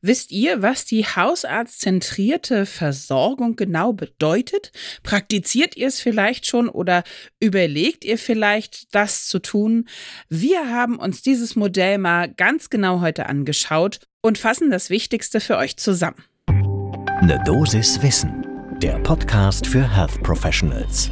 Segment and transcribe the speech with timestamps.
[0.00, 4.70] Wisst ihr, was die hausarztzentrierte Versorgung genau bedeutet?
[5.02, 7.02] Praktiziert ihr es vielleicht schon oder
[7.40, 9.88] überlegt ihr vielleicht, das zu tun?
[10.28, 15.56] Wir haben uns dieses Modell mal ganz genau heute angeschaut und fassen das Wichtigste für
[15.56, 16.24] euch zusammen.
[16.46, 18.46] Eine Dosis Wissen,
[18.80, 21.10] der Podcast für Health Professionals.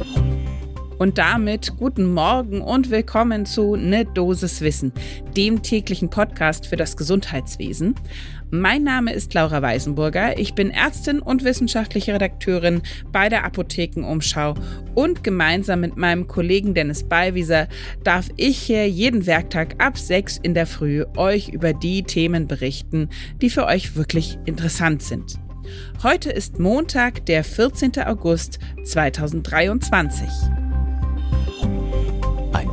[0.99, 4.91] Und damit guten Morgen und willkommen zu Ne Dosis Wissen,
[5.35, 7.93] dem täglichen Podcast für das Gesundheitswesen.
[8.49, 10.39] Mein Name ist Laura Weisenburger.
[10.39, 12.81] Ich bin Ärztin und wissenschaftliche Redakteurin
[13.11, 14.55] bei der Apothekenumschau
[14.95, 17.67] und gemeinsam mit meinem Kollegen Dennis Ballwieser
[18.03, 23.09] darf ich hier jeden Werktag ab 6 in der Früh euch über die Themen berichten,
[23.39, 25.39] die für euch wirklich interessant sind.
[26.01, 27.99] Heute ist Montag, der 14.
[27.99, 30.27] August 2023.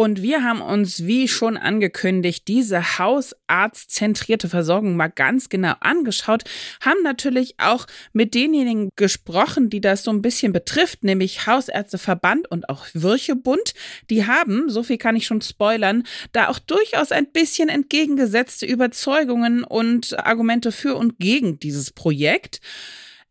[0.00, 6.44] Und wir haben uns, wie schon angekündigt, diese hausarztzentrierte Versorgung mal ganz genau angeschaut,
[6.80, 12.68] haben natürlich auch mit denjenigen gesprochen, die das so ein bisschen betrifft, nämlich Hausärzteverband und
[12.68, 13.74] auch Würchebund.
[14.08, 19.64] Die haben, so viel kann ich schon spoilern, da auch durchaus ein bisschen entgegengesetzte Überzeugungen
[19.64, 22.60] und Argumente für und gegen dieses Projekt.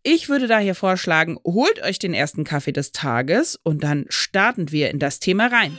[0.03, 4.89] Ich würde daher vorschlagen, holt euch den ersten Kaffee des Tages und dann starten wir
[4.89, 5.77] in das Thema rein.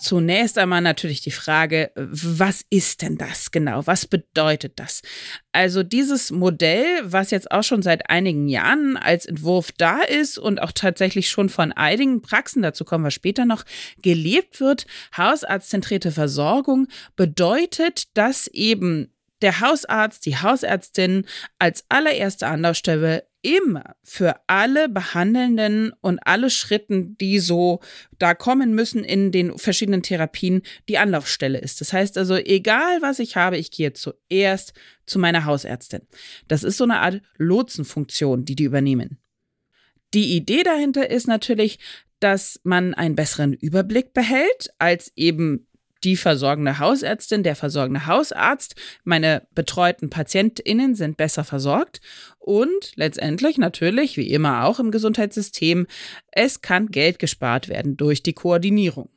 [0.00, 3.86] Zunächst einmal natürlich die Frage, was ist denn das genau?
[3.86, 5.02] Was bedeutet das?
[5.52, 10.62] Also dieses Modell, was jetzt auch schon seit einigen Jahren als Entwurf da ist und
[10.62, 13.64] auch tatsächlich schon von einigen Praxen, dazu kommen wir später noch,
[14.00, 21.26] gelebt wird, hausarztzentrierte Versorgung, bedeutet, dass eben der Hausarzt, die Hausärztin
[21.58, 27.80] als allererste Anlaufstelle immer für alle Behandelnden und alle Schritten, die so
[28.18, 31.80] da kommen müssen in den verschiedenen Therapien, die Anlaufstelle ist.
[31.80, 34.74] Das heißt also, egal was ich habe, ich gehe zuerst
[35.06, 36.02] zu meiner Hausärztin.
[36.48, 39.18] Das ist so eine Art Lotsenfunktion, die die übernehmen.
[40.12, 41.78] Die Idee dahinter ist natürlich,
[42.18, 45.66] dass man einen besseren Überblick behält als eben
[46.04, 48.74] die versorgende Hausärztin, der versorgende Hausarzt,
[49.04, 52.00] meine betreuten PatientInnen sind besser versorgt
[52.38, 55.86] und letztendlich natürlich, wie immer auch im Gesundheitssystem,
[56.32, 59.10] es kann Geld gespart werden durch die Koordinierung.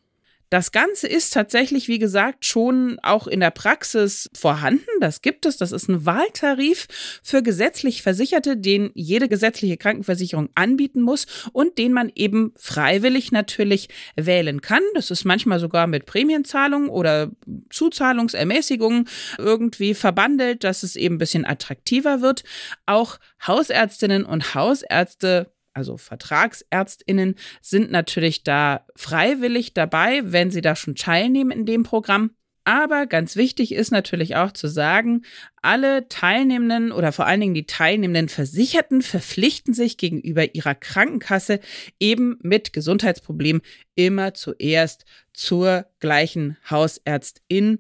[0.50, 4.86] Das Ganze ist tatsächlich, wie gesagt, schon auch in der Praxis vorhanden.
[5.00, 5.58] Das gibt es.
[5.58, 6.88] Das ist ein Wahltarif
[7.24, 13.90] für gesetzlich Versicherte, den jede gesetzliche Krankenversicherung anbieten muss und den man eben freiwillig natürlich
[14.16, 14.84] wählen kann.
[14.94, 17.32] Das ist manchmal sogar mit Prämienzahlungen oder
[17.70, 19.08] Zuzahlungsermäßigungen
[19.40, 22.44] irgendwie verbandelt, dass es eben ein bisschen attraktiver wird.
[22.86, 30.96] Auch Hausärztinnen und Hausärzte also Vertragsärztinnen, sind natürlich da freiwillig dabei, wenn sie da schon
[30.96, 32.32] teilnehmen in dem Programm.
[32.66, 35.24] Aber ganz wichtig ist natürlich auch zu sagen,
[35.62, 41.60] alle Teilnehmenden oder vor allen Dingen die teilnehmenden Versicherten verpflichten sich gegenüber ihrer Krankenkasse
[42.00, 43.62] eben mit Gesundheitsproblemen
[43.96, 47.80] immer zuerst zur gleichen Hausärztin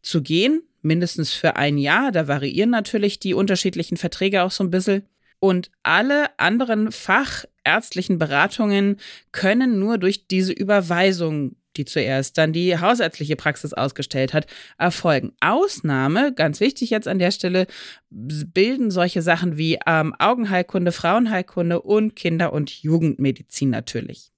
[0.00, 2.12] zu gehen, mindestens für ein Jahr.
[2.12, 5.08] Da variieren natürlich die unterschiedlichen Verträge auch so ein bisschen.
[5.40, 8.98] Und alle anderen fachärztlichen Beratungen
[9.32, 14.46] können nur durch diese Überweisung, die zuerst dann die hausärztliche Praxis ausgestellt hat,
[14.76, 15.32] erfolgen.
[15.40, 17.66] Ausnahme, ganz wichtig jetzt an der Stelle,
[18.10, 24.32] bilden solche Sachen wie ähm, Augenheilkunde, Frauenheilkunde und Kinder- und Jugendmedizin natürlich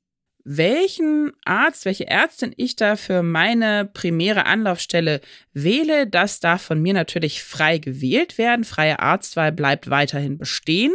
[0.44, 5.20] welchen Arzt, welche Ärztin ich da für meine primäre Anlaufstelle
[5.52, 8.64] wähle, das darf von mir natürlich frei gewählt werden.
[8.64, 10.92] Freie Arztwahl bleibt weiterhin bestehen.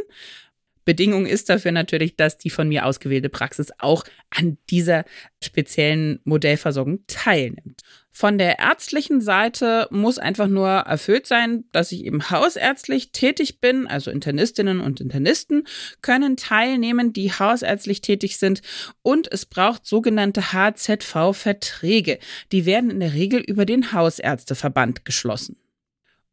[0.85, 5.03] Bedingung ist dafür natürlich, dass die von mir ausgewählte Praxis auch an dieser
[5.43, 7.81] speziellen Modellversorgung teilnimmt.
[8.19, 13.85] Von der ärztlichen Seite muss einfach nur erfüllt sein, dass ich eben hausärztlich tätig bin,
[13.85, 15.67] also Internistinnen und Internisten
[16.01, 18.63] können teilnehmen, die hausärztlich tätig sind
[19.03, 22.17] und es braucht sogenannte HZV-Verträge.
[22.51, 25.57] Die werden in der Regel über den Hausärzteverband geschlossen.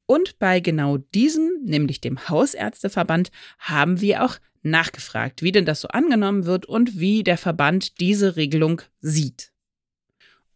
[0.06, 5.88] Und bei genau diesem, nämlich dem Hausärzteverband, haben wir auch nachgefragt, wie denn das so
[5.88, 9.53] angenommen wird und wie der Verband diese Regelung sieht.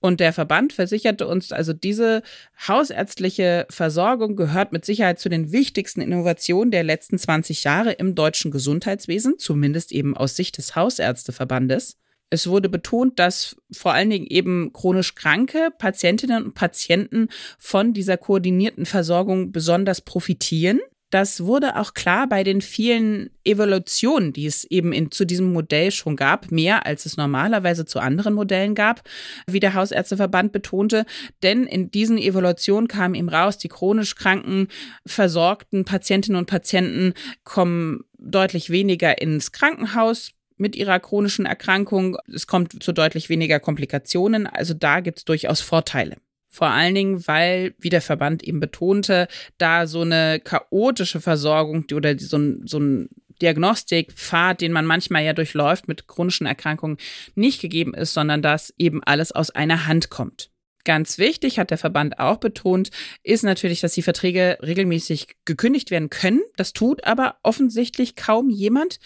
[0.00, 2.22] Und der Verband versicherte uns, also diese
[2.66, 8.50] hausärztliche Versorgung gehört mit Sicherheit zu den wichtigsten Innovationen der letzten 20 Jahre im deutschen
[8.50, 11.96] Gesundheitswesen, zumindest eben aus Sicht des Hausärzteverbandes.
[12.30, 17.28] Es wurde betont, dass vor allen Dingen eben chronisch kranke Patientinnen und Patienten
[17.58, 20.80] von dieser koordinierten Versorgung besonders profitieren.
[21.10, 25.90] Das wurde auch klar bei den vielen Evolutionen, die es eben in, zu diesem Modell
[25.90, 29.02] schon gab, mehr als es normalerweise zu anderen Modellen gab,
[29.46, 31.06] wie der Hausärzteverband betonte.
[31.42, 34.68] Denn in diesen Evolutionen kam ihm raus, die chronisch kranken,
[35.06, 42.16] versorgten Patientinnen und Patienten kommen deutlich weniger ins Krankenhaus, mit ihrer chronischen Erkrankung.
[42.32, 44.46] Es kommt zu deutlich weniger Komplikationen.
[44.46, 46.16] Also da gibt es durchaus Vorteile.
[46.48, 49.28] Vor allen Dingen, weil, wie der Verband eben betonte,
[49.58, 53.08] da so eine chaotische Versorgung oder so ein, so ein
[53.40, 56.96] Diagnostikpfad, den man manchmal ja durchläuft mit chronischen Erkrankungen,
[57.34, 60.50] nicht gegeben ist, sondern dass eben alles aus einer Hand kommt.
[60.84, 62.90] Ganz wichtig, hat der Verband auch betont,
[63.22, 66.40] ist natürlich, dass die Verträge regelmäßig gekündigt werden können.
[66.56, 68.98] Das tut aber offensichtlich kaum jemand.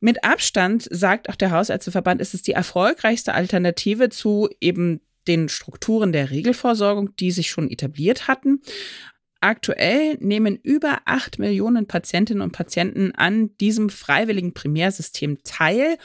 [0.00, 6.12] Mit Abstand, sagt auch der Hausärzteverband, ist es die erfolgreichste Alternative zu eben den Strukturen
[6.12, 8.60] der Regelversorgung, die sich schon etabliert hatten.
[9.40, 15.98] Aktuell nehmen über acht Millionen Patientinnen und Patienten an diesem freiwilligen Primärsystem teil.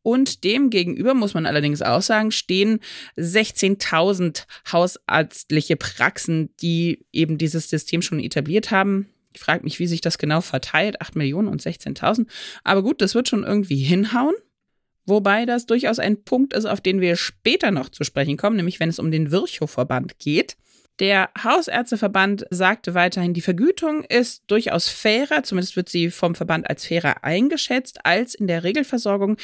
[0.00, 2.80] Und dem gegenüber, muss man allerdings auch sagen, stehen
[3.18, 9.08] 16.000 hausärztliche Praxen, die eben dieses System schon etabliert haben.
[9.34, 12.26] Ich frage mich, wie sich das genau verteilt, 8 Millionen und 16.000.
[12.64, 14.34] Aber gut, das wird schon irgendwie hinhauen.
[15.06, 18.80] Wobei das durchaus ein Punkt ist, auf den wir später noch zu sprechen kommen, nämlich
[18.80, 20.56] wenn es um den Virchow-Verband geht.
[20.98, 26.86] Der Hausärzteverband sagte weiterhin, die Vergütung ist durchaus fairer, zumindest wird sie vom Verband als
[26.86, 29.36] fairer eingeschätzt, als in der Regelversorgung.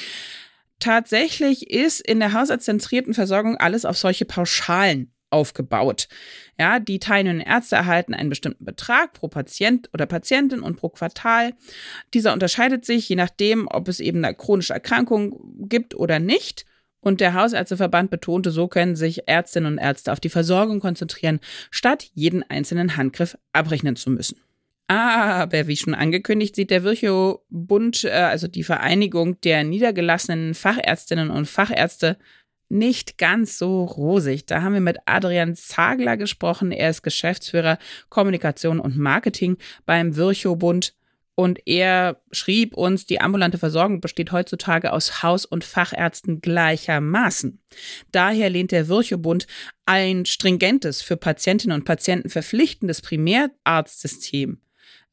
[0.80, 6.08] Tatsächlich ist in der hausarztzentrierten Versorgung alles auf solche Pauschalen aufgebaut.
[6.58, 11.54] Ja, die teilnehmenden Ärzte erhalten einen bestimmten Betrag pro Patient oder Patientin und pro Quartal.
[12.14, 16.64] Dieser unterscheidet sich je nachdem, ob es eben eine chronische Erkrankung gibt oder nicht.
[17.00, 21.40] Und der Hausärzteverband betonte, so können sich Ärztinnen und Ärzte auf die Versorgung konzentrieren,
[21.70, 24.38] statt jeden einzelnen Handgriff abrechnen zu müssen.
[24.86, 31.48] Aber wie schon angekündigt, sieht der Virchow-Bund, äh, also die Vereinigung der niedergelassenen Fachärztinnen und
[31.48, 32.18] Fachärzte,
[32.72, 34.46] nicht ganz so rosig.
[34.46, 36.72] Da haben wir mit Adrian Zagler gesprochen.
[36.72, 37.78] Er ist Geschäftsführer
[38.08, 40.94] Kommunikation und Marketing beim Virchow-Bund.
[41.34, 47.62] Und er schrieb uns, die ambulante Versorgung besteht heutzutage aus Haus- und Fachärzten gleichermaßen.
[48.10, 49.46] Daher lehnt der Virchow-Bund
[49.86, 54.60] ein stringentes, für Patientinnen und Patienten verpflichtendes Primärarztsystem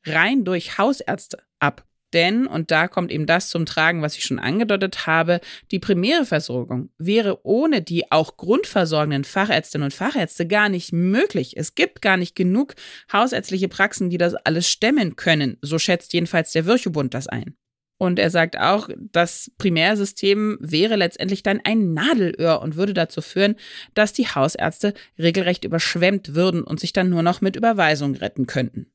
[0.05, 1.88] rein durch Hausärzte ab.
[2.13, 5.41] Denn, und da kommt eben das zum Tragen, was ich schon angedeutet habe,
[5.71, 11.55] die primäre Versorgung wäre ohne die auch grundversorgenden Fachärztinnen und Fachärzte gar nicht möglich.
[11.55, 12.75] Es gibt gar nicht genug
[13.13, 15.57] hausärztliche Praxen, die das alles stemmen können.
[15.61, 17.55] So schätzt jedenfalls der Virchow-Bund das ein.
[18.01, 23.55] Und er sagt auch, das Primärsystem wäre letztendlich dann ein Nadelöhr und würde dazu führen,
[23.93, 28.89] dass die Hausärzte regelrecht überschwemmt würden und sich dann nur noch mit Überweisung retten könnten.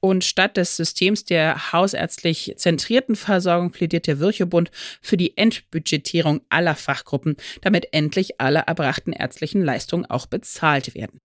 [0.00, 4.70] Und statt des Systems der hausärztlich zentrierten Versorgung plädiert der Virchow-Bund
[5.02, 11.20] für die Entbudgetierung aller Fachgruppen, damit endlich alle erbrachten ärztlichen Leistungen auch bezahlt werden.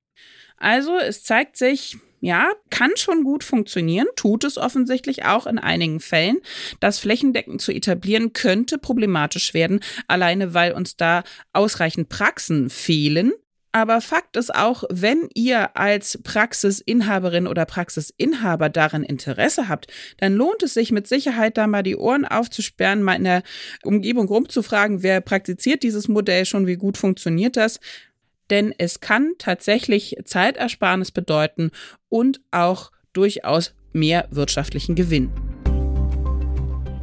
[0.57, 5.99] Also es zeigt sich, ja, kann schon gut funktionieren, tut es offensichtlich auch in einigen
[5.99, 6.37] Fällen.
[6.79, 13.33] Das flächendeckend zu etablieren könnte problematisch werden, alleine weil uns da ausreichend Praxen fehlen
[13.75, 19.87] aber Fakt ist auch, wenn ihr als Praxisinhaberin oder Praxisinhaber daran Interesse habt,
[20.17, 23.41] dann lohnt es sich mit Sicherheit da mal die Ohren aufzusperren, mal in der
[23.83, 27.79] Umgebung rumzufragen, wer praktiziert dieses Modell schon, wie gut funktioniert das.
[28.51, 31.71] Denn es kann tatsächlich Zeitersparnis bedeuten
[32.09, 35.31] und auch durchaus mehr wirtschaftlichen Gewinn.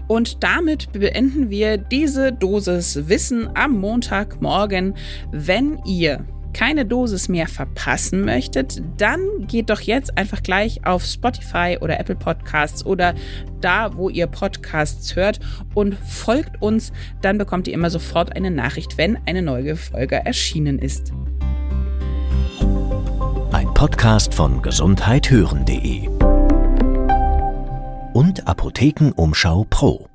[0.06, 4.97] Und damit beenden wir diese Dosis Wissen am Montagmorgen.
[5.33, 11.78] Wenn ihr keine Dosis mehr verpassen möchtet, dann geht doch jetzt einfach gleich auf Spotify
[11.80, 13.14] oder Apple Podcasts oder
[13.61, 15.40] da, wo ihr Podcasts hört
[15.75, 16.92] und folgt uns.
[17.23, 21.12] Dann bekommt ihr immer sofort eine Nachricht, wenn eine neue Folge erschienen ist.
[23.52, 26.09] Ein Podcast von gesundheithören.de
[28.12, 30.10] und Apothekenumschau Pro.